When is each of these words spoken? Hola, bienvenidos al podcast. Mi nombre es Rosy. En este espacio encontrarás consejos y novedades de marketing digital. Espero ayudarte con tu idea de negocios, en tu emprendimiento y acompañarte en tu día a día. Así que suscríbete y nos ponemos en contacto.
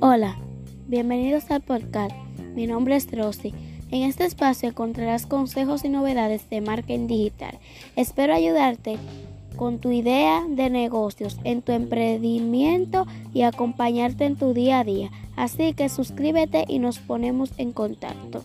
Hola, 0.00 0.36
bienvenidos 0.88 1.50
al 1.50 1.60
podcast. 1.60 2.14
Mi 2.54 2.66
nombre 2.66 2.96
es 2.96 3.10
Rosy. 3.10 3.54
En 3.90 4.02
este 4.02 4.24
espacio 4.24 4.68
encontrarás 4.68 5.24
consejos 5.24 5.84
y 5.84 5.88
novedades 5.88 6.50
de 6.50 6.60
marketing 6.60 7.06
digital. 7.06 7.58
Espero 7.94 8.34
ayudarte 8.34 8.98
con 9.56 9.78
tu 9.78 9.92
idea 9.92 10.44
de 10.48 10.68
negocios, 10.68 11.38
en 11.44 11.62
tu 11.62 11.72
emprendimiento 11.72 13.06
y 13.32 13.42
acompañarte 13.42 14.24
en 14.24 14.36
tu 14.36 14.52
día 14.52 14.80
a 14.80 14.84
día. 14.84 15.10
Así 15.36 15.74
que 15.74 15.88
suscríbete 15.88 16.64
y 16.66 16.80
nos 16.80 16.98
ponemos 16.98 17.52
en 17.56 17.72
contacto. 17.72 18.44